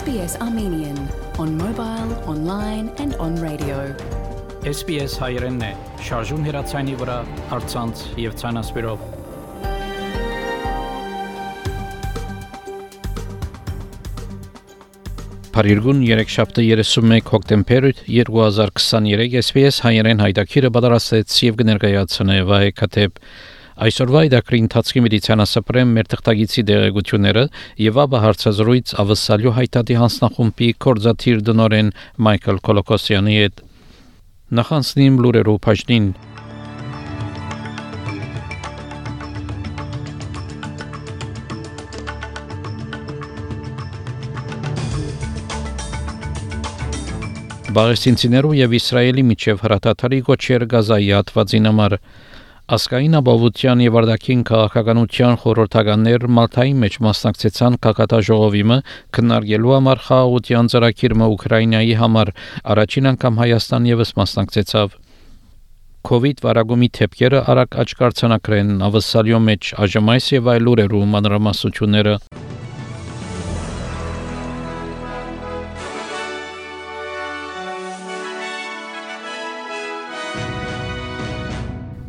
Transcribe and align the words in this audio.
SBS 0.00 0.34
Armenian 0.40 0.98
on 1.38 1.50
mobile, 1.58 2.10
online 2.32 2.86
and 3.02 3.12
on 3.24 3.34
radio. 3.48 3.76
SBS 4.64 5.16
հայերենն 5.20 5.64
է, 5.66 5.70
շարժուն 6.06 6.46
հեռացանի 6.46 6.94
վրա, 7.00 7.16
հարցանց 7.50 8.04
եւ 8.22 8.38
ցանասպիրով։ 8.40 9.02
Փարիգուն 15.58 16.02
3 16.08 16.34
շաբթը 16.38 16.66
31 16.70 17.32
հոկտեմբեր 17.34 17.90
2023 18.08 19.38
SBS 19.44 19.84
հայերեն 19.84 20.24
հայտակիրը 20.24 20.74
պատրաստեց 20.78 21.40
եւ 21.50 21.60
կներկայացնե 21.60 22.42
վայ 22.54 22.66
քաթեփ 22.80 23.20
Այսօրվա 23.80 24.20
իդակրի 24.26 24.58
ընթացքի 24.60 25.00
մեդիցինասապրեմ 25.06 25.92
մեր 25.96 26.08
թղթագիտի 26.12 26.62
դերակցությունները 26.68 27.44
եւ 27.80 28.00
ապա 28.02 28.18
հարցազրույց 28.24 28.92
ավսալյո 29.04 29.52
հայտարարի 29.56 29.96
հանձնախումբի 30.00 30.68
կորզաթիր 30.84 31.40
դնորեն 31.48 31.88
Մայքլ 32.28 32.60
Կոլոկոսյանի 32.68 33.38
հետ 33.40 33.64
նախանցնիմ 34.60 35.16
լուրերով 35.24 35.58
փաշնին 35.64 36.12
Բաղեստինցիներու 47.70 48.56
եւ 48.60 48.72
Իսրայելի 48.76 49.22
միջև 49.30 49.60
հրաթաթարի 49.64 50.18
գոչեր 50.28 50.64
Գազայի 50.74 51.14
հատվածին 51.16 51.70
համար 51.70 52.02
Ասկային 52.70 53.16
ապահովության 53.18 53.80
եւ 53.82 53.96
արդակին 53.98 54.42
քաղաքականության 54.46 55.38
խորհրդականներ 55.42 56.26
Մալթայի 56.36 56.74
մեջ 56.82 56.98
մասնակցեցան 57.06 57.78
կակատաժողովիմը 57.86 58.76
քննարկելու 59.16 59.72
համար 59.74 60.02
խաղաղության 60.06 60.70
ծրագիրը 60.74 61.28
Ուկրաինայի 61.34 61.96
համար 62.02 62.30
առաջին 62.74 63.10
անգամ 63.10 63.40
Հայաստան 63.42 63.88
եւս 63.90 64.14
մասնակցեցավ 64.20 64.94
COVID 66.10 66.44
վարագումի 66.46 66.90
թեփքերը 67.00 67.42
արագ 67.50 67.74
աճ 67.82 67.96
կարծանակրեն 68.04 68.70
ավսալյո 68.86 69.42
մեջ 69.50 69.74
ԱԺՄ-ից 69.74 70.30
եւ 70.38 70.54
այլ 70.54 70.72
ուրերու 70.74 71.02
մանրամասությունները 71.16 72.14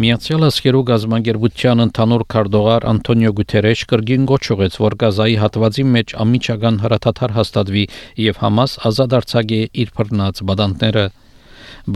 Միացյալ 0.01 0.45
Աշխարհու 0.47 0.79
գազագերբության 0.87 1.83
ընդհանուր 1.83 2.23
քարտուղար 2.33 2.85
Անտոնիո 2.89 3.31
Գուտերեշ 3.37 3.81
կրգին 3.91 4.23
գոչ 4.31 4.39
ուղեց, 4.55 4.77
որ 4.81 4.95
Գազայի 5.03 5.35
հատվածի 5.41 5.83
մեջ 5.95 6.13
ամիջական 6.23 6.79
հրաթաթար 6.81 7.33
հաստատվի 7.35 7.83
եւ 8.25 8.39
Համաս 8.41 8.73
ազատ 8.89 9.15
արձակի 9.19 9.59
իր 9.83 9.91
բռնած 9.97 10.41
բադանտները։ 10.49 11.05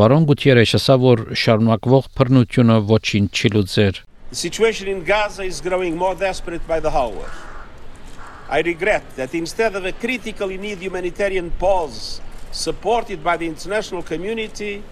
Բարոն 0.02 0.28
Գուտերեշը 0.30 0.80
ասա, 0.82 0.98
որ 1.06 1.24
շարունակվող 1.46 2.10
բռնությունը 2.20 2.78
ոչինչ 2.94 3.30
չի 3.34 3.54
լուծեր։ 3.56 4.02
The 4.30 4.40
situation 4.44 4.88
in 4.92 5.02
Gaza 5.08 5.44
is 5.44 5.62
growing 5.62 5.98
more 5.98 6.14
desperate 6.14 6.68
by 6.68 6.80
the 6.80 6.94
hour. 6.94 7.26
I 8.50 8.62
regret 8.62 9.16
that 9.16 9.34
instead 9.34 9.74
of 9.76 9.86
a 9.86 9.94
critically 9.94 10.58
needed 10.58 10.84
humanitarian 10.84 11.50
pause 11.58 12.22
supported 12.52 13.24
by 13.24 13.38
the 13.38 13.48
international 13.48 14.04
community, 14.04 14.84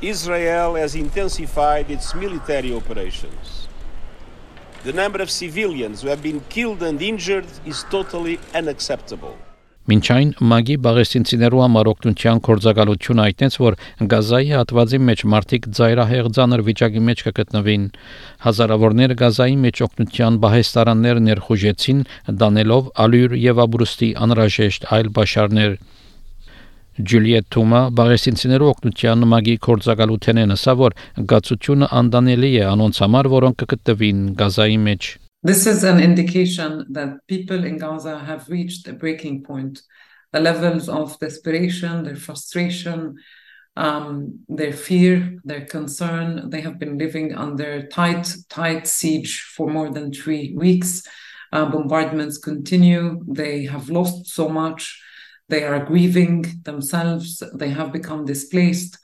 Israel 0.00 0.76
has 0.76 0.94
intensified 0.94 1.90
its 1.90 2.14
military 2.14 2.72
operations. 2.72 3.66
The 4.84 4.92
number 4.92 5.20
of 5.20 5.28
civilians 5.28 6.02
who 6.02 6.08
have 6.08 6.22
been 6.22 6.40
killed 6.48 6.84
and 6.84 7.02
injured 7.02 7.46
is 7.66 7.84
totally 7.90 8.38
unacceptable. 8.54 9.34
Մինչ 9.88 10.06
այն 10.14 10.30
մագի 10.52 10.74
բաղեստինցիներու 10.84 11.60
համար 11.64 11.88
օգնության 11.94 12.40
կորցակալությունը 12.46 13.22
այդտենց 13.24 13.54
որ 13.64 13.76
Գազայի 14.12 14.50
հատվածի 14.54 14.98
մեջ 15.08 15.22
մարդիկ 15.34 15.68
ծայրահեղ 15.78 16.28
ցաներ 16.38 16.62
վիճակի 16.68 17.02
մեջ 17.08 17.22
կգտնվին 17.28 17.86
հազարավորներ 18.46 19.14
Գազայի 19.24 19.56
մեջ 19.64 19.82
օգնության 19.88 20.40
բահեստարաններ 20.44 21.22
ներխուժեցին 21.28 22.04
դանելով 22.44 22.92
ալյուր 23.08 23.38
եւ 23.48 23.62
աբրուստի 23.64 24.10
անհրաժեշտ 24.28 24.92
այլ 24.98 25.10
բաշարներ 25.18 25.78
Ջուլիետ 26.97 27.45
Թումա 27.53 27.79
բաղեսինցիներու 27.97 28.67
օգնության 28.69 29.23
նմագի 29.23 29.53
կորցակալութենեն 29.65 30.53
ասա 30.53 30.75
որ 30.77 30.95
գացությունը 31.31 31.87
անդանելի 31.99 32.51
է 32.59 32.65
անոնց 32.69 32.99
համար 33.03 33.29
որոնք 33.33 33.63
կգտնվին 33.63 34.19
Գազայի 34.41 34.79
մեջ 34.87 35.07
This 35.43 35.65
is 35.67 35.83
an 35.83 35.99
indication 35.99 36.85
that 36.91 37.17
people 37.27 37.65
in 37.65 37.77
Gaza 37.77 38.19
have 38.19 38.47
reached 38.47 38.87
a 38.87 38.93
breaking 38.93 39.43
point. 39.43 39.81
The 40.31 40.39
levels 40.39 40.87
of 40.87 41.19
desperation, 41.19 42.05
their 42.05 42.15
frustration, 42.15 43.17
um, 43.75 44.39
their 44.47 44.71
fear, 44.71 45.37
their 45.43 45.65
concern, 45.65 46.49
they 46.49 46.61
have 46.61 46.79
been 46.79 46.97
living 46.97 47.35
under 47.35 47.87
tight, 47.87 48.33
tight 48.47 48.87
siege 48.87 49.41
for 49.41 49.67
more 49.67 49.91
than 49.91 50.13
three 50.13 50.53
weeks. 50.55 51.03
Uh, 51.51 51.65
bombardments 51.65 52.37
continue. 52.37 53.19
They 53.27 53.65
have 53.65 53.89
lost 53.89 54.27
so 54.27 54.47
much. 54.47 55.01
They 55.48 55.64
are 55.64 55.80
grieving 55.84 56.62
themselves. 56.64 57.42
They 57.54 57.70
have 57.70 57.90
become 57.92 58.24
displaced. 58.24 58.98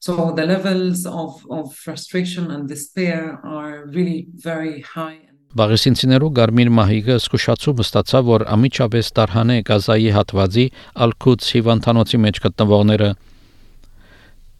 So 0.00 0.32
the 0.32 0.46
levels 0.46 1.06
of, 1.06 1.44
of 1.50 1.74
frustration 1.74 2.50
and 2.50 2.68
despair 2.68 3.38
are 3.44 3.86
really 3.86 4.28
very 4.32 4.80
high. 4.80 5.28
Բաղեսինցիներու 5.58 6.28
Գարմիր 6.36 6.70
Մահիգը 6.76 7.14
զսկուշացում 7.18 7.78
ստացավ, 7.80 8.26
որ 8.28 8.42
ամիջապես 8.52 9.06
տարհանե 9.16 9.56
Գազայի 9.68 10.10
հատվածի 10.16 10.66
Ալ-Քուց 11.06 11.48
հիվանդանոցի 11.56 12.20
մեջ 12.24 12.40
գտնվողները 12.44 13.08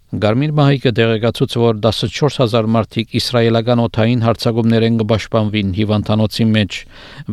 Գարմիր 0.09 0.53
Մահիկը 0.57 0.91
դեղեկացուց 0.97 1.55
որ 1.61 1.81
14000 1.85 2.69
մարդիկ 2.73 3.11
իսրայելական 3.19 3.83
օթային 3.83 4.23
հարձակումներեն 4.25 4.97
կպաշտպանվին 5.03 5.75
հիվանդանոցի 5.77 6.47
մեջ 6.55 6.79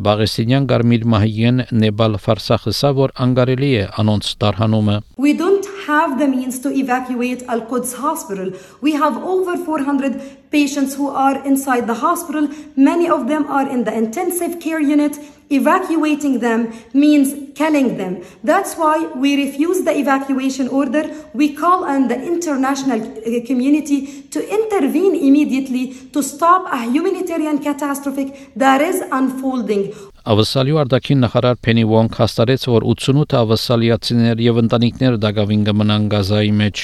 Բաղեսինյան 0.08 0.68
Գարմիր 0.74 1.06
Մահիկեն 1.16 1.64
Նեբալ 1.86 2.20
Ֆարսախսա 2.26 2.92
որ 3.00 3.16
անգարելի 3.28 3.72
է 3.80 3.86
անոնց 4.04 4.34
տարհանումը 4.44 4.98
We 5.24 5.38
don't 5.40 5.65
have 5.88 6.18
the 6.20 6.28
means 6.28 6.60
to 6.60 6.70
evacuate 6.70 7.44
Al-Quds 7.44 7.94
hospital 7.94 8.52
we 8.82 8.94
have 8.94 9.18
over 9.18 9.58
400 9.58 10.52
patients 10.52 10.96
who 10.96 11.10
are 11.10 11.46
inside 11.46 11.88
the 11.88 12.00
hospital 12.06 12.48
many 12.76 13.10
of 13.10 13.28
them 13.28 13.46
are 13.48 13.68
in 13.70 13.84
the 13.84 13.94
intensive 13.94 14.60
care 14.60 14.80
unit 14.80 15.18
Evacuating 15.50 16.40
them 16.40 16.74
means 16.94 17.54
killing 17.54 17.98
them. 17.98 18.24
That's 18.44 18.76
why 18.76 19.12
we 19.16 19.46
refuse 19.46 19.84
the 19.84 19.96
evacuation 19.96 20.68
order. 20.68 21.14
We 21.34 21.54
call 21.54 21.86
on 21.86 22.08
the 22.08 22.20
international 22.20 23.02
uh, 23.02 23.46
community 23.46 24.24
to 24.24 24.40
intervene 24.42 25.16
immediately 25.16 25.94
to 26.14 26.24
stop 26.24 26.74
a 26.74 26.90
humanitarian 26.90 27.60
catastrophe 27.60 28.50
that 28.56 28.82
is 28.82 29.04
unfolding. 29.12 29.94
Ավսալյու 30.26 30.78
արտաքին 30.82 31.20
նախարար 31.22 31.58
Փենի 31.62 31.82
Վոնք 31.86 32.16
հաստատեց, 32.18 32.64
որ 32.74 32.86
88 32.90 33.36
ավսալիացիներ 33.38 34.40
եւ 34.42 34.62
ընտանիքներ 34.64 35.18
դակավին 35.22 35.66
կմնան 35.68 36.08
Գազայի 36.14 36.56
մեջ։ 36.62 36.82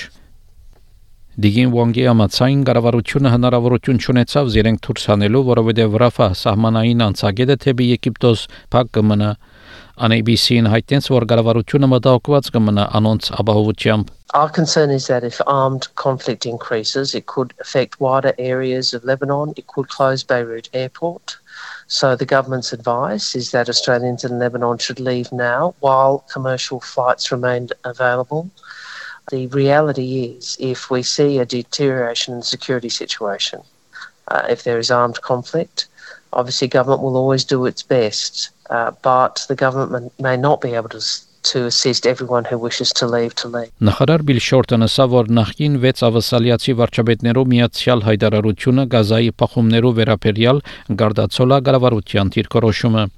Դիգին 1.41 1.74
Վոնգի 1.74 2.06
ամացային 2.12 2.62
կառավարությունը 2.69 3.31
հնարավորություն 3.34 4.02
չունեցավ 4.06 4.52
զիրենք 4.53 4.84
դուրս 4.85 5.07
հանելու, 5.09 5.44
որովհետև 5.50 5.97
Ռաֆա 6.06 6.28
սահմանային 6.38 7.03
անցագետը 7.07 7.57
թեպի 7.66 7.90
Եգիպտոս 7.96 8.46
փակ 8.78 8.94
կմնա։ 9.00 9.34
ABC-ին 10.12 10.69
հայտնեց, 10.75 11.09
որ 11.18 11.29
կառավարությունը 11.34 11.91
մտահոգված 11.97 12.53
կմնա 12.53 12.85
անոնց 13.02 13.34
ապահովությամբ։ 13.41 14.18
Our 14.34 14.50
concern 14.50 14.91
is 14.91 15.08
that 15.08 15.25
if 15.25 15.41
armed 15.47 15.90
conflict 15.96 16.46
increases, 16.46 17.16
it 17.16 17.26
could 17.26 17.53
affect 17.59 17.99
wider 17.99 18.34
areas 18.37 18.94
of 18.94 19.03
Lebanon. 19.03 19.53
It 19.58 19.67
could 19.67 19.90
close 19.90 20.23
Beirut 20.23 20.70
airport. 20.73 21.41
So 21.91 22.16
the 22.16 22.26
government's 22.26 22.72
advice 22.72 23.35
is 23.35 23.52
that 23.52 23.67
Australians 23.67 24.23
in 24.23 24.40
Lebanon 24.40 24.78
should 24.78 25.02
leave 25.02 25.29
now 25.34 25.76
while 25.82 26.20
commercial 26.32 26.79
flights 26.79 27.34
remain 27.34 27.67
available. 27.84 28.49
The 29.29 29.47
reality 29.47 30.38
is, 30.38 30.55
if 30.58 30.90
we 30.90 31.03
see 31.03 31.38
a 31.38 31.46
deterioration 31.46 32.34
in 32.34 32.40
the 32.40 32.46
security 32.46 32.88
situation, 32.88 33.64
uh, 34.29 34.47
if 34.49 34.64
there 34.64 34.79
is 34.79 34.90
armed 34.90 35.20
conflict, 35.22 35.88
obviously 36.32 36.70
government 36.70 37.02
will 37.02 37.17
always 37.17 37.43
do 37.43 37.66
its 37.66 37.84
best, 37.84 38.52
uh, 38.70 38.91
but 39.02 39.46
the 39.49 39.55
government 39.55 40.14
may 40.17 40.37
not 40.37 40.61
be 40.61 40.73
able 40.73 40.90
to 40.90 41.02
to 41.52 41.66
assist 41.66 42.05
everyone 42.05 42.46
who 42.49 42.58
wishes 42.58 42.93
to 42.99 43.08
leave 43.08 43.34
to 43.41 43.47
leave. 43.47 43.72
Նախարար 43.82 44.26
Բիլ 44.28 44.41
Շորտոնը 44.47 44.90
ասա, 44.91 45.08
որ 45.14 45.32
նախին 45.38 45.79
6 45.85 46.05
ավասալիացի 46.09 46.76
վարչապետներով 46.82 47.49
միացյալ 47.53 48.05
հայտարարությունը 48.09 48.85
Գազայի 48.97 49.32
փախումներով 49.41 49.97
վերաբերյալ 50.02 50.61
Գարդացոլա 51.02 51.58
գարավարության 51.70 52.32
դիրքորոշումը 52.38 53.09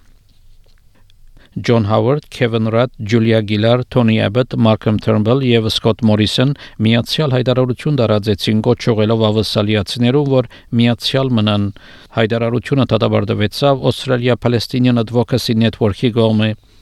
Ջոն 1.54 1.84
Հավարդ, 1.86 2.24
Քևին 2.34 2.70
Ռադ, 2.74 2.92
Ջուլիա 2.98 3.40
Գիլար, 3.46 3.84
Թոնի 3.94 4.16
Էբետ, 4.26 4.56
Մարկրեմ 4.66 4.98
Թերնբել 5.06 5.44
եւ 5.46 5.68
Սկոտ 5.70 6.02
Մորիսոն 6.10 6.56
միացյալ 6.88 7.36
հայտարարություն 7.38 8.00
տարածեցին 8.02 8.64
գոչողելով 8.66 9.22
ավսալիացիներով, 9.30 10.34
որ 10.34 10.50
միացյալ 10.82 11.32
մնան։ 11.38 11.70
Հայտարարությունը 12.18 12.90
դատաբարտվեցավ 12.98 13.88
Australia 13.94 14.34
Palestinian 14.48 14.98
Advocacy 15.06 15.54
Network-ի 15.54 16.10
կողմից։ 16.18 16.73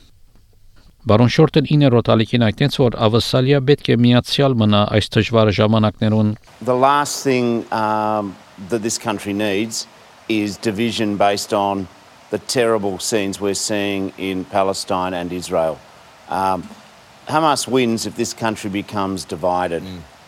Բարոն 1.06 1.30
Շորտեն 1.30 1.68
9-րդ 1.70 2.08
ալիքին 2.10 2.44
այդտենց 2.48 2.76
որ 2.82 2.94
ավսալիա 3.06 3.60
պետք 3.68 3.90
է 3.94 3.96
միացյալ 4.02 4.56
մնա 4.58 4.80
այս 4.96 5.08
դժվար 5.16 5.50
ժամանակներուն 5.58 6.32
The 6.66 6.74
last 6.74 7.22
thing 7.22 7.62
um, 7.70 8.34
that 8.70 8.82
this 8.82 8.98
country 8.98 9.32
needs 9.32 9.86
is 10.28 10.56
division 10.56 11.16
based 11.16 11.54
on 11.54 11.86
the 12.30 12.38
terrible 12.38 12.98
scenes 12.98 13.40
we're 13.40 13.54
seeing 13.54 14.12
in 14.18 14.44
Palestine 14.44 15.14
and 15.14 15.32
Israel. 15.32 15.78
Um, 16.28 16.68
Hamas 17.28 17.68
wins 17.68 18.06
if 18.06 18.16
this 18.16 18.34
country 18.34 18.70
becomes 18.70 19.24
divided. 19.24 19.82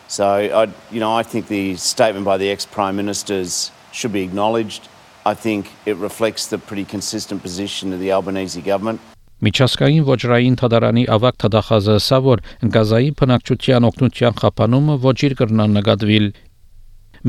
So, 0.08 0.26
I, 0.26 0.68
you 0.90 1.00
know, 1.00 1.14
I 1.14 1.22
think 1.22 1.48
the 1.48 1.76
statement 1.76 2.24
by 2.24 2.36
the 2.38 2.50
ex-prime 2.50 2.96
ministers 2.96 3.70
should 3.92 4.12
be 4.12 4.22
acknowledged. 4.22 4.88
I 5.26 5.34
think 5.34 5.70
it 5.84 5.96
reflects 5.96 6.46
the 6.46 6.58
pretty 6.58 6.84
consistent 6.84 7.42
position 7.42 7.92
of 7.92 8.00
the 8.00 8.12
Albanese 8.12 8.60
government. 8.62 9.00
Միջազգային 9.43 10.03
ոչռային 10.07 10.53
թադարանի 10.59 11.01
ավակ 11.11 11.37
թադախազը 11.43 11.95
սա 12.05 12.17
որ 12.23 12.41
գազայի 12.75 13.09
բնակչության 13.19 13.87
օգնության 13.89 14.37
խափանումը 14.39 14.95
ոչիր 15.03 15.35
կրնան 15.41 15.73
նկատվիլ 15.77 16.27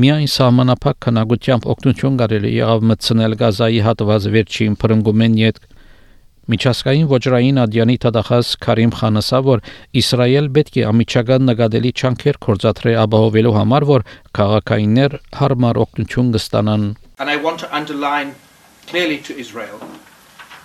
Միայն 0.03 0.29
սահմանափակ 0.31 0.97
քնագությամբ 1.05 1.67
օգնություն 1.73 2.19
կարելի 2.21 2.51
եղավ 2.55 2.85
մտցնել 2.91 3.35
գազայի 3.41 3.81
հատված 3.87 4.29
վերջին 4.35 4.77
փրկումեն 4.83 5.35
յետ 5.41 5.59
Միջազգային 6.55 7.11
ոչռային 7.11 7.61
ադյանի 7.65 7.95
թադախազ 8.05 8.49
Քարիմ 8.63 8.95
Խանասա 9.01 9.39
որ 9.49 9.63
Իսրայել 10.03 10.49
պետք 10.55 10.75
է 10.79 10.83
ամիջական 10.93 11.47
նկատելի 11.51 11.93
չանքեր 11.99 12.41
կորցատրե 12.47 12.97
ապահովելու 13.03 13.55
համար 13.59 13.89
որ 13.91 14.07
քաղաքայիններ 14.39 15.19
հարմար 15.41 15.83
օգնություն 15.87 16.33
կստանան 16.37 16.89
And 17.19 17.31
I 17.31 17.37
want 17.47 17.63
to 17.65 17.71
underline 17.75 18.35
clearly 18.87 19.19
to 19.27 19.35
Israel 19.35 19.79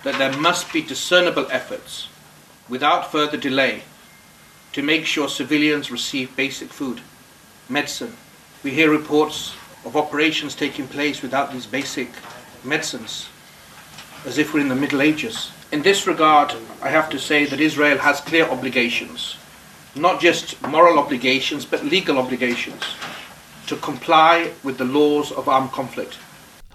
that 0.03 0.17
there 0.17 0.35
must 0.37 0.71
be 0.73 0.81
discernible 0.81 1.47
efforts 1.51 2.07
without 2.67 3.11
further 3.11 3.37
delay 3.37 3.83
to 4.73 4.81
make 4.81 5.05
sure 5.05 5.27
civilians 5.27 5.91
receive 5.91 6.35
basic 6.35 6.69
food, 6.69 7.01
medicine. 7.69 8.15
We 8.63 8.71
hear 8.71 8.89
reports 8.89 9.53
of 9.85 9.97
operations 9.97 10.55
taking 10.55 10.87
place 10.87 11.21
without 11.21 11.51
these 11.51 11.65
basic 11.65 12.09
medicines, 12.63 13.27
as 14.25 14.37
if 14.37 14.53
we're 14.53 14.61
in 14.61 14.69
the 14.69 14.75
Middle 14.75 15.01
Ages. 15.01 15.51
In 15.71 15.81
this 15.81 16.07
regard, 16.07 16.53
I 16.81 16.89
have 16.89 17.09
to 17.09 17.19
say 17.19 17.45
that 17.45 17.59
Israel 17.59 17.97
has 17.97 18.21
clear 18.21 18.45
obligations, 18.45 19.35
not 19.95 20.21
just 20.21 20.61
moral 20.67 20.99
obligations, 20.99 21.65
but 21.65 21.83
legal 21.83 22.17
obligations, 22.17 22.83
to 23.67 23.75
comply 23.77 24.51
with 24.63 24.77
the 24.77 24.85
laws 24.85 25.31
of 25.31 25.49
armed 25.49 25.71
conflict. 25.71 26.17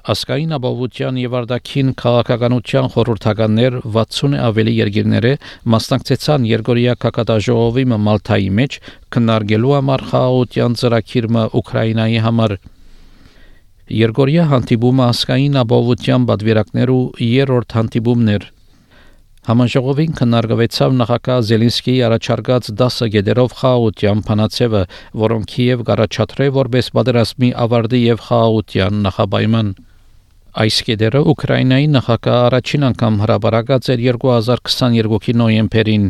Ասկային 0.07 0.53
ապահովության 0.55 1.17
եւ 1.19 1.33
արդակին 1.41 1.89
քաղաքականության 1.99 2.89
խորհրդականներ 2.95 3.79
60-ը 3.97 4.39
ավելի 4.49 4.75
երկիրները 4.77 5.33
մասնակցեցան 5.75 6.45
Երգորիա 6.51 6.95
Կակատաժողովի 7.03 7.85
Մալթայի 8.07 8.51
մեջ 8.59 8.77
քննարկելու 9.17 9.73
համար 9.77 10.05
խաղաղության 10.11 10.77
ծրագիրը 10.83 11.47
Ուկրաինայի 11.61 12.21
համար։ 12.27 12.55
Երգորիա 14.07 14.45
հանդիպումը 14.53 15.05
ասկային 15.07 15.59
ապահովության 15.67 16.29
պատվիրակներու 16.31 17.03
երրորդ 17.27 17.77
հանդիպումներ 17.81 18.47
Համաժողովին 19.47 20.15
քննարկվեցավ 20.19 20.95
նախագահ 21.01 21.43
Զելինսկիի 21.51 22.01
առաջարկած 22.07 22.71
10 22.81 23.11
գեդերով 23.15 23.53
խաղաղության 23.61 24.23
փանացևը, 24.27 24.81
որոնք 25.23 25.53
Կիև 25.55 25.85
գարաչատրե 25.91 26.49
որպես 26.59 26.91
պատերազմի 26.99 27.53
ավարտի 27.67 28.01
եւ 28.07 28.25
խաղաղության 28.27 29.05
նախապայման։ 29.07 29.71
Այս 30.57 30.77
կետերը 30.89 31.21
Ուկրաինայի 31.29 31.89
նախագահ 31.93 32.37
առաջին 32.47 32.85
անգամ 32.87 33.17
հրապարակած 33.23 33.89
էր 33.93 34.03
2022-ի 34.05 35.33
նոյեմբերին 35.37 36.05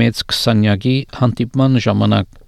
մեծ 0.00 0.22
20-յակի 0.32 0.94
հանդիպման 1.18 1.76
ժամանակ 1.84 2.40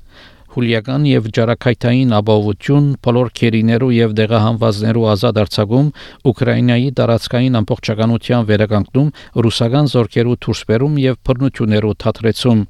հուլիական 0.54 1.04
եւ 1.06 1.28
ջարակայթային 1.38 2.16
ապահովություն, 2.18 2.88
բոլոր 3.06 3.30
քերիներու 3.38 3.90
եւ 3.94 4.16
դեղահանվածներու 4.18 5.06
ազատ 5.14 5.38
արձակում, 5.44 5.92
Ուկրաինայի 6.30 6.90
տարածքային 6.98 7.58
ամբողջականության 7.60 8.48
վերականգնում, 8.50 9.12
ռուսական 9.46 9.90
զորքերու 9.94 10.38
դուրսբերում 10.46 10.98
եւ 11.04 11.20
բռնություններու 11.28 11.94
թատրեցում։ 12.02 12.64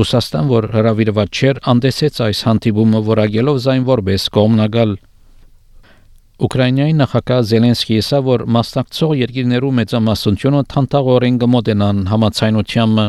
Ռուսաստան, 0.00 0.50
որ 0.50 0.68
հրավիրված 0.74 1.30
չէր, 1.38 1.62
անդեսեց 1.74 2.20
այս 2.26 2.42
հանդիպումը 2.50 3.04
որագելով 3.10 3.62
զայն 3.66 3.86
որպես 3.90 4.28
կողմնագալ 4.38 4.98
Ուկրաինայի 6.39 6.93
նախագահ 6.99 7.43
Զելենսկիը 7.49 8.01
ասա, 8.03 8.17
որ 8.25 8.41
մասնակցող 8.55 9.11
երկիրներու 9.21 9.69
մեծամասնությունը 9.77 10.63
թանտաղորեն 10.73 11.37
կմոտենան 11.45 12.01
համացայնությանը։ 12.11 13.05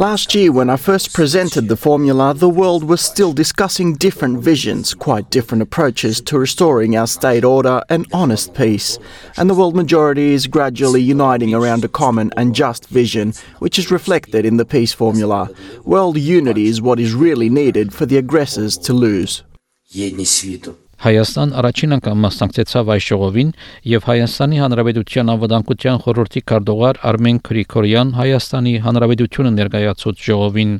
Last 0.00 0.34
year, 0.34 0.50
when 0.50 0.70
I 0.70 0.76
first 0.76 1.12
presented 1.12 1.68
the 1.68 1.76
formula, 1.76 2.32
the 2.32 2.48
world 2.48 2.84
was 2.84 3.02
still 3.02 3.34
discussing 3.34 3.96
different 3.96 4.40
visions, 4.40 4.94
quite 4.94 5.28
different 5.28 5.60
approaches 5.60 6.22
to 6.22 6.38
restoring 6.38 6.96
our 6.96 7.06
state 7.06 7.44
order 7.44 7.82
and 7.90 8.06
honest 8.10 8.54
peace. 8.54 8.98
And 9.36 9.50
the 9.50 9.54
world 9.54 9.76
majority 9.76 10.32
is 10.32 10.46
gradually 10.46 11.02
uniting 11.02 11.52
around 11.52 11.84
a 11.84 11.88
common 11.88 12.32
and 12.38 12.54
just 12.54 12.88
vision, 12.88 13.34
which 13.58 13.78
is 13.78 13.90
reflected 13.90 14.46
in 14.46 14.56
the 14.56 14.64
peace 14.64 14.94
formula. 14.94 15.50
World 15.84 16.16
unity 16.16 16.64
is 16.68 16.80
what 16.80 16.98
is 16.98 17.12
really 17.12 17.50
needed 17.50 17.92
for 17.92 18.06
the 18.06 18.16
aggressors 18.16 18.78
to 18.78 18.94
lose. 18.94 19.42
Հայաստան 21.03 21.53
առաջին 21.59 21.93
անգամ 21.95 22.21
մասնակցեցավ 22.25 22.89
այս 22.95 23.07
ժողովին 23.11 23.49
եւ 23.91 24.05
Հայաստանի 24.09 24.59
Հանրապետության 24.63 25.31
անվտանգության 25.35 26.01
խորհրդի 26.05 26.41
քարտուղար 26.51 26.99
Արմեն 27.11 27.39
Գրիգորյան 27.49 28.13
Հայաստանի 28.15 28.73
Հանրապետությունը 28.85 29.51
ներկայացուց 29.59 30.23
ժողովին 30.29 30.71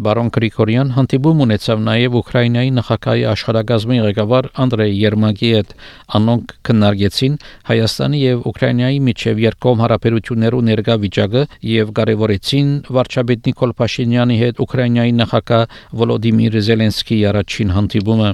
Բարոն 0.00 0.28
Գրիգորյան 0.32 0.90
հանդիպում 0.96 1.40
ունեցավ 1.44 1.80
նաև 1.86 2.14
Ուկրաինայի 2.20 2.70
նախագահի 2.76 3.24
աշխարհագազմի 3.30 3.98
ղեկավար 4.06 4.46
Անդրեյ 4.64 4.94
Երմակի 4.96 5.50
հետ։ 5.54 5.74
Անոնք 6.18 6.54
քննարկեցին 6.68 7.34
Հայաստանի 7.70 8.20
եւ 8.22 8.46
Ուկրաինայի 8.50 9.02
միջև 9.10 9.42
երկկողմ 9.44 9.82
հարաբերություններու 9.84 10.62
ներկա 10.70 10.96
վիճակը 11.04 11.42
եւ 11.76 11.92
կարեւորեցին 12.00 12.70
վարչապետ 12.96 13.50
Նիկոլ 13.50 13.74
Փաշինյանի 13.82 14.38
հետ 14.44 14.64
Ուկրաինայի 14.64 15.12
նախագահ 15.20 15.66
Վոլոդիմիր 16.00 16.62
Զելենսկիի 16.70 17.26
առաջին 17.34 17.76
հանդիպումը։ 17.76 18.32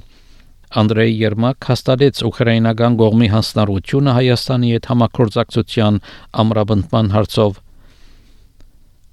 Անդրեյ 0.77 1.13
Երմակ 1.27 1.67
հաստատեց 1.71 2.19
ուկրաինական 2.31 2.97
կողմի 3.01 3.29
հանձնառությունը 3.35 4.17
Հայաստանի 4.17 4.73
հետ 4.77 4.89
համակորձակցության 4.91 6.01
ամրապնդման 6.43 7.15
հարցով։ 7.17 7.63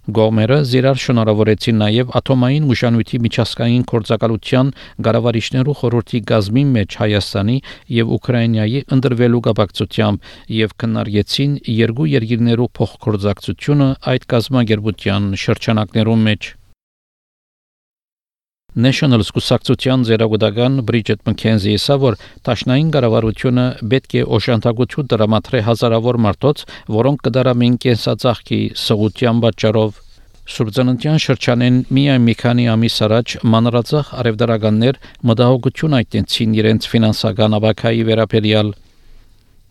Գոմերը 0.04 0.56
զիրար 0.68 0.98
շնորհավորեցին 1.00 1.78
նաև 1.80 2.10
աթոմային 2.20 2.64
ուժանույթի 2.74 3.20
միջազգային 3.26 3.86
կորցակալության 3.92 4.72
գարավարիչներու 5.08 5.76
խորհրդի 5.82 6.20
գազմի 6.32 6.64
մեջ 6.74 6.98
Հայաստանի 7.04 7.56
եւ 7.98 8.12
Ուկրաինայի 8.18 8.82
ընդրվելու 8.98 9.42
կապակցությամբ 9.48 10.28
եւ 10.58 10.74
քննարկեցին 10.84 11.54
երկու 11.78 12.10
երկիրներու 12.16 12.68
փոխկորձակցությունը 12.82 13.88
այդ 14.12 14.28
գազմագերբության 14.36 15.32
շրջանակներում 15.46 16.28
մեջ։ 16.28 16.52
National 18.74 19.22
Սկսակցության 19.22 20.04
ձերագուտական 20.08 20.80
Բրիջետ 20.88 21.20
Մքենզի 21.30 21.74
ասա, 21.78 21.98
որ 22.02 22.16
Տաշնային 22.48 22.88
կառավարությունը 22.96 23.66
պետք 23.92 24.16
է 24.18 24.24
օժանդակություն 24.38 25.10
դրամատրե 25.14 25.62
հազարավոր 25.68 26.20
մարդոց, 26.26 26.64
որոնք 26.98 27.22
կդարամին 27.28 27.76
կենսածախքի 27.86 28.62
սղության 28.84 29.44
պատճառով 29.46 30.02
Սուրբծանտյան 30.54 31.22
շրջանեն 31.24 31.76
միայն 31.94 32.26
մի 32.28 32.34
քանի 32.42 32.66
ամիս 32.74 32.98
առաջ 33.06 33.36
մանրածախ 33.54 34.10
արևդարականներ 34.24 34.98
մտահոգություն 35.30 35.96
այտենցին 36.02 36.58
իրենց 36.58 36.90
ֆինանսական 36.94 37.56
ավակայի 37.62 38.04
վերաբերյալ 38.10 38.74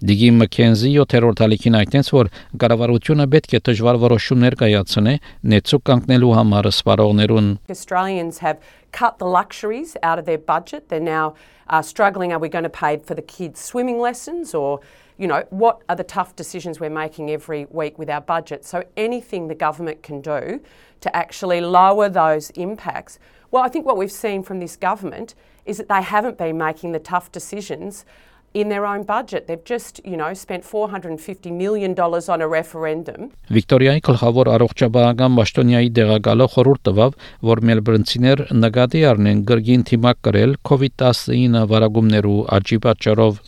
Դիգի 0.01 0.27
Մքենզի 0.37 0.91
7-րդ 0.93 1.39
ալիքին 1.41 1.75
այդտենց 1.79 2.09
որ 2.13 2.27
կառավարությունը 2.61 3.25
պետք 3.33 3.55
է 3.57 3.61
դժվար 3.65 3.97
որոշումներ 4.03 4.55
կայացնե 4.59 5.13
նեցուկ 5.53 5.83
կանգնելու 5.89 6.33
համար 6.37 6.69
սպառողներուն 6.69 7.47
Australians 7.73 8.37
have 8.45 8.61
cut 8.91 9.17
the 9.17 9.25
luxuries 9.25 9.97
out 10.03 10.19
of 10.21 10.25
their 10.25 10.37
budget. 10.37 10.89
They're 10.89 11.01
now 11.01 11.33
uh, 11.67 11.81
struggling. 11.81 12.31
Are 12.31 12.37
we 12.37 12.47
going 12.47 12.63
to 12.63 12.69
pay 12.69 12.97
for 12.97 13.15
the 13.15 13.25
kids' 13.25 13.59
swimming 13.59 13.97
lessons 13.99 14.53
or 14.53 14.79
you 15.17 15.25
know, 15.25 15.43
what 15.49 15.81
are 15.89 15.95
the 15.95 16.03
tough 16.03 16.35
decisions 16.35 16.79
we're 16.79 16.91
making 16.91 17.31
every 17.31 17.65
week 17.71 17.97
with 17.97 18.09
our 18.09 18.21
budget? 18.21 18.65
So, 18.65 18.83
anything 18.95 19.47
the 19.47 19.55
government 19.55 20.03
can 20.03 20.21
do 20.21 20.61
to 21.01 21.15
actually 21.15 21.59
lower 21.59 22.07
those 22.07 22.51
impacts. 22.51 23.17
Well, 23.49 23.63
I 23.63 23.69
think 23.69 23.85
what 23.85 23.97
we've 23.97 24.11
seen 24.11 24.43
from 24.43 24.59
this 24.59 24.75
government 24.75 25.33
is 25.65 25.77
that 25.77 25.89
they 25.89 26.01
haven't 26.01 26.37
been 26.37 26.57
making 26.57 26.91
the 26.91 26.99
tough 26.99 27.31
decisions 27.31 28.05
in 28.54 28.68
their 28.68 28.84
own 28.86 29.02
budget. 29.04 29.46
They've 29.46 29.64
just, 29.64 30.00
you 30.04 30.16
know, 30.16 30.32
spent 30.34 30.64
450 30.64 31.50
million 31.50 31.94
dollars 31.94 32.28
on 32.28 32.42
a 32.42 32.48
referendum. 32.48 33.30
Վիկտորիայի 33.52 34.04
գլխավոր 34.08 34.50
առողջապահական 34.56 35.34
Մաշտոնիայի 35.38 35.90
դեղակալը 35.98 36.50
խորհուրդ 36.56 36.84
տվավ, 36.88 37.16
որ 37.52 37.64
մելբրնցիներ 37.70 38.44
նկատի 38.64 39.02
առնեն 39.12 39.42
գրգին 39.50 39.88
թիմակ 39.92 40.22
կրել 40.28 40.54
COVID-19 40.70 41.66
վարագումներու 41.72 42.38
աճի 42.58 42.80
պատճառով 42.86 43.42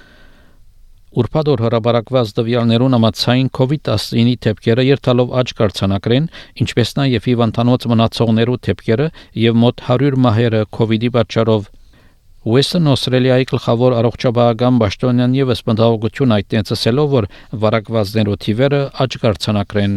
Ուրբադոր 1.15 1.61
հրաբարակված 1.63 2.31
դվյալներուն 2.35 2.97
ամացային 2.97 3.51
COVID-19-ի 3.55 4.33
թեփքերը 4.47 4.85
երթալով 4.89 5.37
աճ 5.41 5.53
կարձանակրեն, 5.61 6.27
ինչպես 6.65 6.91
նաև 6.99 7.29
հիվանդանոց 7.31 7.87
մնացողներու 7.93 8.59
թեփքերը 8.67 9.07
եւ 9.45 9.61
մոտ 9.63 9.85
100 9.95 10.19
մահերը 10.25 10.63
COVID-ի 10.75 11.11
պատճառով 11.15 11.71
Western 12.45 12.91
Australia-ի 12.93 13.47
գլխավոր 13.49 13.95
առողջապահական 13.97 14.79
պաշտոնյան 14.83 15.37
եւս 15.39 15.63
մտահոգություն 15.65 16.35
այդտենցելով 16.37 17.07
որ 17.15 17.27
վարակվածներու 17.63 18.37
թիվերը 18.45 18.81
աճ 19.05 19.17
կարձանակրեն 19.23 19.95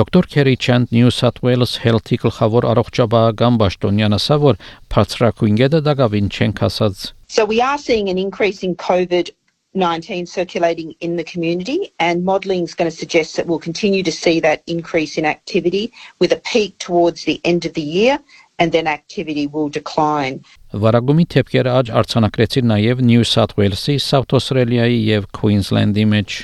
Դոկտոր 0.00 0.28
Քերի 0.32 0.56
Չանդ 0.56 0.94
Նյու 0.96 1.12
Սաթ 1.12 1.42
Ուելս 1.44 1.74
Health-ի 1.84 2.18
գլխավոր 2.24 2.68
առողջապահական 2.72 3.58
պաշտոնյան 3.60 4.16
ասա 4.16 4.38
որ 4.46 4.60
բարձրակույն 4.96 5.60
գետը 5.60 5.82
դակավին 5.90 6.32
չեն 6.32 6.56
հասած 6.62 7.04
So 7.28 7.44
we 7.44 7.60
are 7.60 7.76
seeing 7.76 8.08
an 8.08 8.16
increase 8.16 8.64
in 8.64 8.72
COVID 8.80 9.36
19 9.76 10.24
circulating 10.24 10.94
in 11.00 11.16
the 11.16 11.24
community, 11.24 11.92
and 12.00 12.24
modelling 12.24 12.64
is 12.64 12.74
going 12.74 12.90
to 12.90 12.96
suggest 12.96 13.36
that 13.36 13.46
we'll 13.46 13.58
continue 13.58 14.02
to 14.02 14.10
see 14.10 14.40
that 14.40 14.62
increase 14.66 15.18
in 15.18 15.26
activity 15.26 15.92
with 16.18 16.32
a 16.32 16.40
peak 16.50 16.78
towards 16.78 17.24
the 17.24 17.38
end 17.44 17.66
of 17.66 17.74
the 17.74 17.82
year, 17.82 18.18
and 18.58 18.72
then 18.72 18.86
activity 18.86 19.46
will 19.46 19.68
decline. 19.68 20.40
Վարագումի 20.72 21.26
թեփքերը 21.34 21.72
աճ 21.80 21.92
արցանակրեցին 22.00 22.68
նաև 22.72 23.02
Նյու 23.08 23.28
Սաթ 23.32 23.54
Ուելսի, 23.60 23.96
South 24.08 24.36
Australia-ի 24.38 24.98
եւ 25.12 25.30
Queensland-ի 25.36 26.04
մեջ։ 26.12 26.36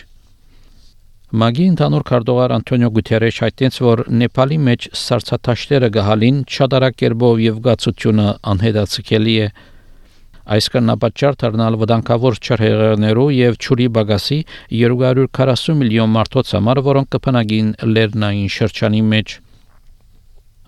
Մագի 1.42 1.66
ընդհանուր 1.72 2.02
քարտուղար 2.12 2.52
Անտոնիո 2.58 2.88
Գուտերեշ 2.96 3.36
հայտնեց, 3.42 3.76
որ 3.88 4.02
Նեպալի 4.22 4.58
մեջ 4.68 4.88
սարսաթաշտերը 5.02 5.88
գահալին 5.96 6.40
շատարակ 6.56 6.98
կերպով 7.02 7.44
եւ 7.48 7.60
գացությունը 7.68 8.26
անհետացկելի 8.52 9.36
է 9.46 9.46
Այս 10.52 10.66
կնապատճառ 10.74 11.36
դառնալ 11.38 11.76
վտանգավոր 11.78 12.38
չրհեղեղներու 12.42 13.26
եւ 13.36 13.58
ճուրի 13.62 13.84
բագասի 13.96 14.38
240 14.74 15.76
միլիոն 15.82 16.10
մարդոց 16.16 16.50
համար, 16.56 16.80
որոնք 16.88 17.10
կփնագին 17.14 17.68
լեռնային 17.94 18.50
շրջանի 18.56 19.02
մեջ։ 19.12 19.36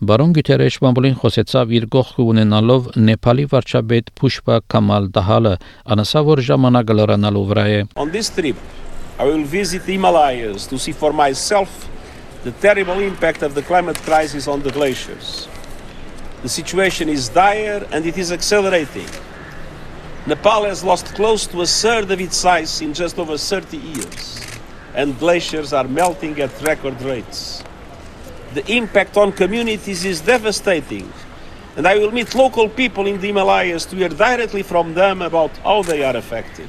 Բարոն 0.04 0.32
Գյուտերեշ 0.36 0.76
Մամբոլին 0.84 1.14
խոսեցավ 1.16 1.70
իր 1.78 1.84
գողքը 1.94 2.24
ունենալով 2.28 2.88
Նեպալի 3.00 3.44
վարչապետ 3.52 4.10
Փուշպա 4.20 4.58
Կամալ 4.74 5.06
Դահալը, 5.14 5.52
անասա 5.94 6.22
որ 6.26 6.42
ժամանակը 6.48 6.96
լրանալու 6.98 7.44
վրա 7.52 7.64
է։ 7.72 7.78
On 8.04 8.12
this 8.12 8.28
trip, 8.28 8.58
I 9.16 9.24
will 9.24 9.46
visit 9.48 9.86
the 9.86 9.96
Himalayas 9.96 10.66
to 10.68 10.78
see 10.78 10.92
for 10.92 11.14
myself 11.16 11.88
the 12.44 12.52
terrible 12.60 13.00
impact 13.00 13.42
of 13.48 13.54
the 13.54 13.62
climate 13.62 13.96
crisis 14.04 14.46
on 14.46 14.60
the 14.60 14.72
glaciers. 14.76 15.48
The 16.42 16.52
situation 16.52 17.08
is 17.08 17.30
dire 17.30 17.88
and 17.90 18.04
it 18.04 18.18
is 18.18 18.30
accelerating. 18.30 19.08
Nepal 20.26 20.68
has 20.68 20.84
lost 20.84 21.14
close 21.14 21.46
to 21.46 21.62
a 21.62 21.66
third 21.66 22.10
of 22.10 22.20
its 22.20 22.44
ice 22.44 22.82
in 22.82 22.92
just 22.92 23.18
over 23.18 23.38
30 23.38 23.78
years, 23.78 24.42
and 24.94 25.18
glaciers 25.18 25.72
are 25.72 25.88
melting 25.88 26.38
at 26.40 26.52
record 26.60 27.00
rates. 27.00 27.62
The 28.54 28.72
impact 28.72 29.16
on 29.16 29.32
communities 29.32 30.04
is 30.04 30.20
devastating, 30.20 31.12
and 31.76 31.88
I 31.88 31.98
will 31.98 32.12
meet 32.12 32.36
local 32.36 32.68
people 32.68 33.04
in 33.08 33.20
the 33.20 33.26
Himalayas 33.26 33.84
to 33.86 33.96
hear 33.96 34.08
directly 34.08 34.62
from 34.62 34.94
them 34.94 35.22
about 35.22 35.50
how 35.64 35.82
they 35.82 36.04
are 36.04 36.16
affected. 36.16 36.68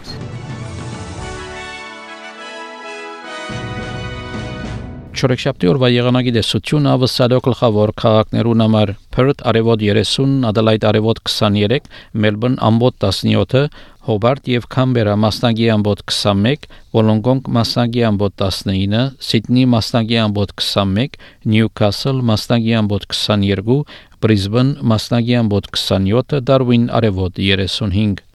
Չորեքշաբթի 5.16 5.68
օրվա 5.72 5.88
եղանակի 5.94 6.32
դեսությունը 6.36 6.90
ավսալո 6.92 7.38
գլխավոր 7.46 7.92
քաղաքներուն 8.02 8.64
համար. 8.66 8.90
Perth 9.16 9.44
արևոտ 9.48 9.86
30, 9.86 10.34
Adelaide 10.50 10.90
արևոտ 10.90 11.22
23, 11.30 11.88
Melbourne 12.26 12.60
ամբոտ 12.70 12.98
17, 13.06 13.70
Hobart 14.10 14.50
եւ 14.52 14.68
Canberra 14.76 15.16
մասնագի 15.16 15.70
ամբոտ 15.78 16.04
21, 16.12 16.68
Wollongong 16.98 17.48
մասնագի 17.48 18.04
ամբոտ 18.10 18.36
19, 18.44 19.16
Sydney 19.30 19.66
մասնագի 19.72 20.20
ամբոտ 20.26 20.56
21, 20.60 21.18
Newcastle 21.56 22.20
մասնագի 22.34 22.78
ամբոտ 22.84 23.10
22, 23.16 23.82
Brisbane 24.20 24.76
մասնագի 24.84 25.42
ամբոտ 25.46 25.72
27, 25.80 26.44
Darwin 26.44 26.92
արևոտ 26.92 27.40
35 27.40 28.26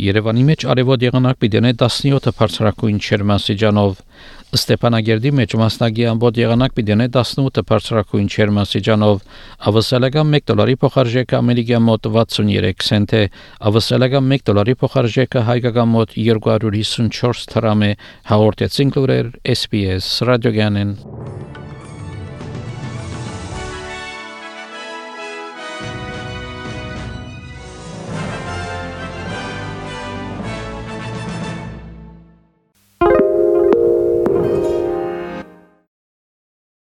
Երևանի 0.00 0.42
մեջ 0.48 0.62
արևոտ 0.72 1.02
եղանակ 1.04 1.36
պիտենե 1.42 1.70
17 1.80 2.32
բարձրակույն 2.38 3.00
չերմասիջանով 3.04 3.98
Ստեփանագերդի 4.57 5.31
մեջ 5.37 5.53
մասնագի 5.59 6.05
ամբողջ 6.11 6.37
եղանակ 6.39 6.75
պիտենե 6.77 7.07
18 7.15 7.63
բարձրակույն 7.71 8.29
չերմասիջանով 8.31 9.17
ավսալական 9.71 10.37
1 10.39 10.45
դոլարի 10.51 10.77
փոխարժեքը 10.83 11.39
ամերիկյան 11.41 11.85
մոտ 11.87 12.07
63 12.15 12.87
سنت 12.87 13.15
է 13.19 13.23
ավսալական 13.71 14.31
1 14.37 14.47
դոլարի 14.51 14.77
փոխարժեքը 14.85 15.45
հայկական 15.51 15.91
մոտ 15.97 16.15
254 16.21 17.51
դրամ 17.57 17.85
է 17.89 17.91
հաղորդեցին 18.31 18.95
լուրեր 18.95 19.35
SPS 19.57 20.09
ռադիոգյանեն 20.31 20.97